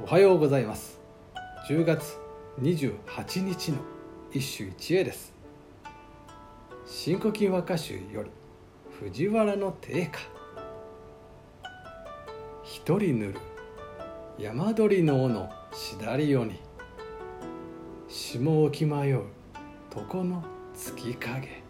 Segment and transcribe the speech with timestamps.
[0.00, 1.00] おはようございます。
[1.68, 2.18] 10月
[2.60, 3.78] 28日の
[4.32, 5.34] 一首一会です。
[6.86, 8.30] 新古今和歌集より
[9.00, 10.10] 藤原の定家。
[12.62, 13.34] 一人塗る
[14.38, 16.60] 山鳥の尾のしだりよに
[18.08, 19.24] 下置き迷う
[19.94, 20.44] 床の
[20.74, 21.62] 月影。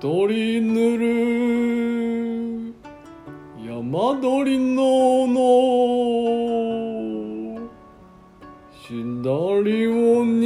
[0.00, 2.33] 一人塗る
[3.66, 5.34] 山鳥のの
[8.70, 9.30] しだ
[9.64, 10.44] りをに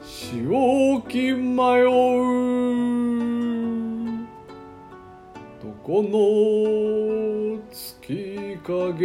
[0.00, 1.88] しおき迷う。
[5.60, 9.02] どこの月影？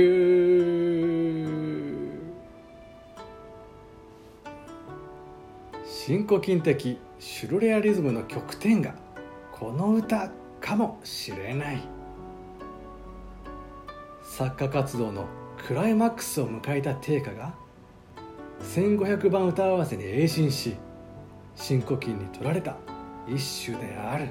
[5.88, 8.94] 新古今的シュルレアリズムの極点が
[9.52, 10.30] この歌。
[10.66, 11.82] かもしれない。
[14.24, 15.28] 作家活動の
[15.68, 17.54] クライマックスを迎えた定家が
[18.62, 20.76] 1500番歌合わせに栄進し
[21.56, 22.78] 新古今に取られた
[23.28, 24.30] 一首である。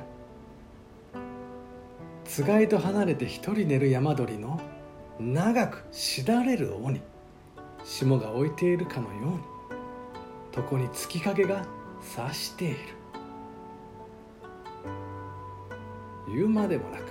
[2.25, 4.61] つがいと離れて一人寝る山鳥の
[5.21, 7.01] 長くしだれる尾に
[7.85, 9.39] 霜が置いているかのように
[10.57, 11.65] 床に月影が
[12.01, 13.04] さしている。
[16.35, 17.05] 言うまでもなく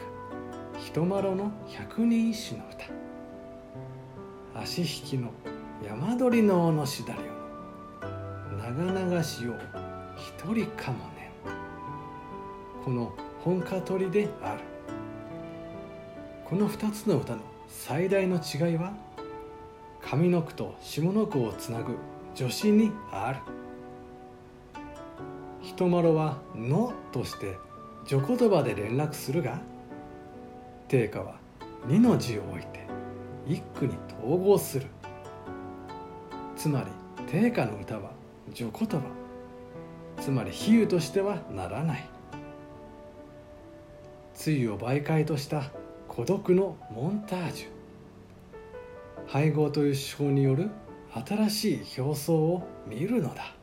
[0.77, 2.85] 人まろの百人一首の歌。
[4.61, 5.31] 足引きの
[5.81, 7.23] 山鳥の尾のしだりを
[8.57, 9.53] 長々しを
[10.17, 11.31] 一人かもね
[12.83, 13.13] この
[13.43, 14.59] 本歌取りである。
[16.43, 18.93] この二つの歌の最大の違いは
[20.01, 21.97] 上の句と下の句をつなぐ
[22.35, 23.39] 助詞にある。
[25.61, 27.57] 人丸は「の」として
[28.05, 29.59] 助言葉で連絡するが？
[30.87, 31.35] 定家は
[31.87, 32.81] 「二の字を置いて
[33.47, 34.87] 一句に統合する。
[36.55, 36.87] つまり
[37.27, 38.11] 定家の歌は
[38.53, 39.01] 助言葉。
[40.21, 42.03] つまり比喩としてはならない。
[44.37, 45.71] 対を媒介とした
[46.07, 47.67] 孤独のモンタージュ。
[49.27, 50.69] 配合という手法による
[51.25, 53.53] 新しい表層を見るのだ。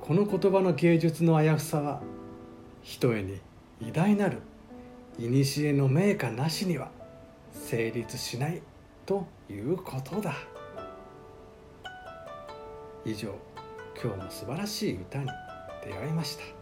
[0.00, 2.00] この言葉の芸術のあやふさは
[2.82, 3.40] ひとえに
[3.80, 4.38] 偉大なる
[5.18, 6.90] 古の名家なしには
[7.52, 8.62] 成立しない
[9.04, 10.34] ということだ。
[13.04, 13.34] 以上
[14.02, 15.26] 今日も素晴らしい歌に
[15.84, 16.59] 出会いました。